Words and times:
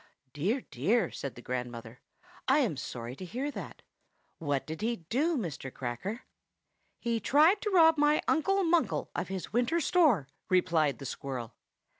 "Dear, 0.33 0.61
dear!" 0.61 1.11
said 1.11 1.35
the 1.35 1.43
grandmother. 1.43 2.01
"I 2.47 2.57
am 2.57 2.75
sorry 2.75 3.15
to 3.17 3.23
hear 3.23 3.51
that. 3.51 3.83
What 4.39 4.65
did 4.65 4.81
he 4.81 4.95
do, 5.11 5.37
Mr. 5.37 5.71
Cracker?" 5.71 6.23
"He 6.99 7.19
tried 7.19 7.61
to 7.61 7.69
rob 7.69 7.99
my 7.99 8.23
Uncle 8.27 8.63
Munkle 8.63 9.09
of 9.15 9.27
his 9.27 9.53
winter 9.53 9.79
store!" 9.79 10.27
replied 10.49 10.97
the 10.97 11.05
squirrel. 11.05 11.53